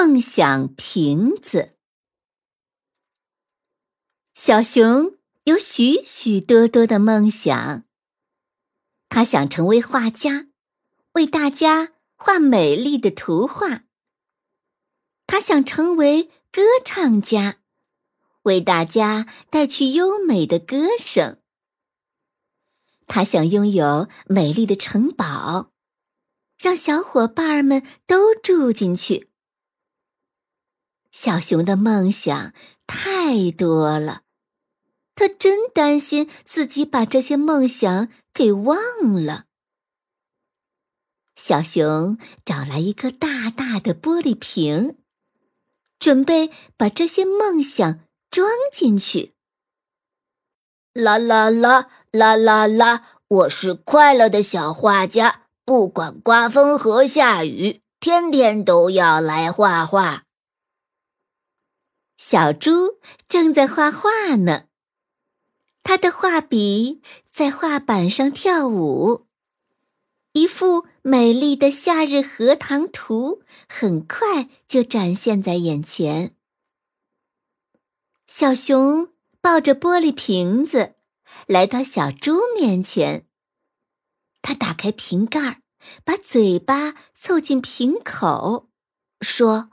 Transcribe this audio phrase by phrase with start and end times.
[0.00, 1.76] 梦想瓶子，
[4.32, 7.82] 小熊有许许多多的梦想。
[9.08, 10.46] 他想成为画家，
[11.14, 13.86] 为大家画美丽的图画。
[15.26, 17.58] 他想成为歌唱家，
[18.42, 21.40] 为大家带去优美的歌声。
[23.08, 25.72] 他想拥有美丽的城堡，
[26.56, 29.27] 让小伙伴们都住进去。
[31.20, 32.52] 小熊的梦想
[32.86, 34.22] 太多了，
[35.16, 38.78] 他真担心自己把这些梦想给忘
[39.26, 39.46] 了。
[41.34, 44.94] 小熊找来一个大大的玻璃瓶，
[45.98, 47.98] 准备把这些梦想
[48.30, 49.34] 装进去。
[50.92, 53.02] 啦啦啦啦啦啦！
[53.26, 60.27] 我是快乐的小画家，不管刮风和下雨，天天都要来画画。
[62.18, 64.64] 小猪正在画画呢，
[65.84, 69.28] 他的画笔在画板上跳舞，
[70.32, 76.34] 一幅美丽的夏日荷塘图很快就展现在眼前。
[78.26, 80.96] 小熊抱着玻璃瓶子
[81.46, 83.28] 来到小猪面前，
[84.42, 85.62] 他打开瓶盖，
[86.02, 88.68] 把嘴巴凑近瓶口，
[89.20, 89.70] 说。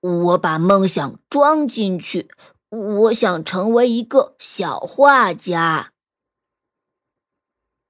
[0.00, 2.30] 我把梦想装进去，
[2.70, 5.92] 我想成为一个小画家。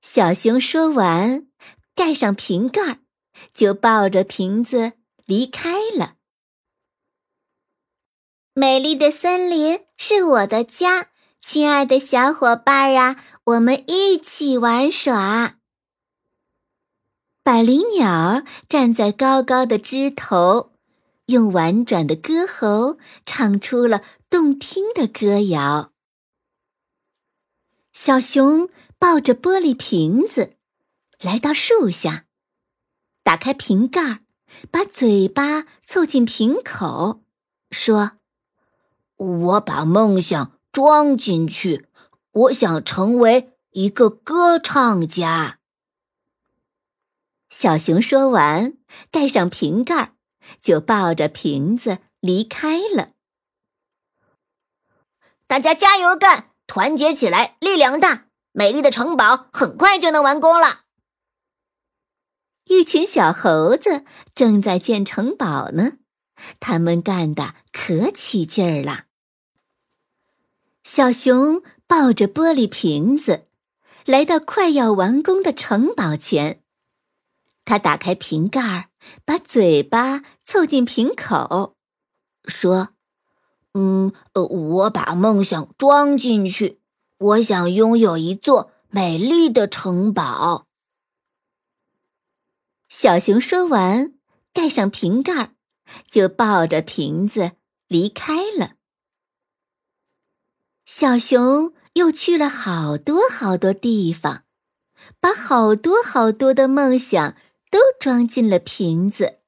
[0.00, 1.46] 小熊说完，
[1.94, 2.98] 盖上瓶盖，
[3.54, 4.92] 就抱着瓶子
[5.24, 6.16] 离开了。
[8.52, 15.58] 美丽的森林是我的家，亲爱的小伙伴啊，我们一起玩耍。
[17.44, 20.71] 百灵鸟站在高高的枝头。
[21.32, 25.92] 用婉转的歌喉唱出了动听的歌谣。
[27.92, 30.56] 小熊抱着玻璃瓶子，
[31.20, 32.26] 来到树下，
[33.22, 34.20] 打开瓶盖，
[34.70, 37.22] 把嘴巴凑近瓶口，
[37.70, 38.18] 说
[39.16, 41.88] ：“我把梦想装进去，
[42.32, 45.58] 我想成为一个歌唱家。”
[47.48, 48.76] 小熊说完，
[49.10, 50.14] 盖上瓶盖。
[50.60, 53.10] 就抱着瓶子离开了。
[55.46, 58.26] 大家加油干，团结起来，力量大！
[58.52, 60.82] 美丽的城堡很快就能完工了。
[62.64, 64.04] 一群小猴子
[64.34, 65.98] 正在建城堡呢，
[66.60, 69.04] 他们干的可起劲儿了。
[70.84, 73.48] 小熊抱着玻璃瓶子，
[74.04, 76.61] 来到快要完工的城堡前，
[77.64, 78.88] 他打开瓶盖儿。
[79.24, 81.76] 把嘴巴凑近瓶口，
[82.44, 82.90] 说
[83.74, 86.80] ：“嗯，我把梦想装进去，
[87.18, 90.68] 我想拥有一座美丽的城堡。”
[92.88, 94.14] 小熊说完，
[94.54, 95.56] 盖上瓶盖，
[96.08, 97.52] 就抱着瓶子
[97.88, 98.74] 离开了。
[100.84, 104.44] 小熊又去了好多好多地方，
[105.18, 107.34] 把好多好多的梦想。
[107.72, 109.38] 都装进了瓶子。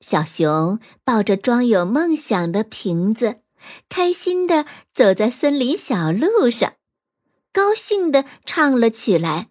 [0.00, 3.42] 小熊抱着装有梦想的瓶子，
[3.88, 6.74] 开心的走在森林小路上，
[7.52, 9.50] 高兴的唱了起来：“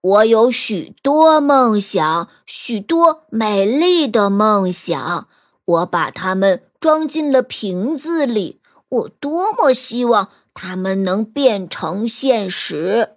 [0.00, 5.28] 我有许多梦想，许多美丽的梦想，
[5.64, 8.62] 我把它们装进了瓶子里。
[8.88, 13.16] 我多么希望它们能变成现实！”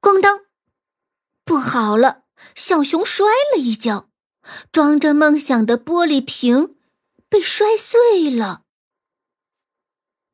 [0.00, 0.49] 咣当。
[1.50, 2.22] 不好了！
[2.54, 4.08] 小熊摔了一跤，
[4.70, 6.76] 装着梦想的玻璃瓶
[7.28, 8.62] 被摔碎了。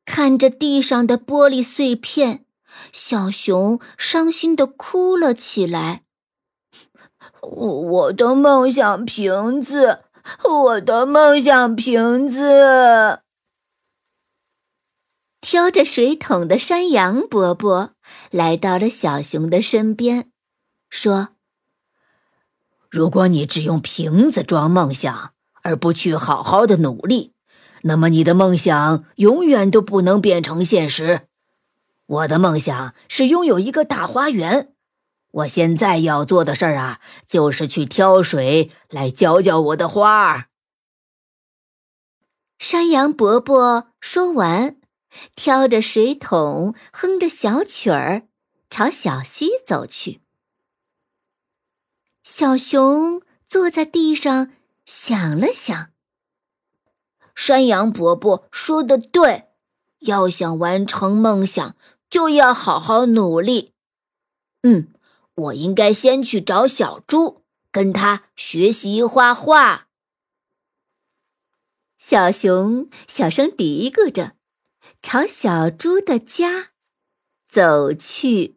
[0.05, 2.45] 看着地上的玻璃碎片，
[2.93, 6.03] 小熊伤心的哭了起来。
[7.41, 10.03] 我我的梦想瓶子，
[10.43, 13.21] 我的梦想瓶子！
[15.41, 17.95] 挑着水桶的山羊伯伯
[18.29, 20.31] 来到了小熊的身边。
[20.97, 21.29] 说
[22.89, 27.33] ：“如果你只用瓶子装梦想，而不去好好的努力，
[27.83, 31.27] 那么你的梦想永远都不能变成现实。
[32.07, 34.73] 我的梦想是拥有一个大花园。
[35.29, 40.45] 我现在要做的事儿啊，就是去挑水来浇浇我的花儿。
[42.57, 44.77] 山羊伯伯说完，
[45.35, 48.23] 挑着水桶，哼着小曲儿，
[48.71, 50.21] 朝小溪走去。
[52.37, 54.51] 小熊坐在地上
[54.85, 55.89] 想了想，
[57.33, 59.47] 山羊伯伯说的对，
[60.01, 61.75] 要想完成梦想，
[62.11, 63.73] 就要好好努力。
[64.61, 64.93] 嗯。
[65.33, 69.87] 我应该先去找小猪，跟他学习画画。
[71.97, 74.33] 小熊小声嘀咕着，
[75.01, 76.69] 朝小猪的家
[77.47, 78.56] 走去。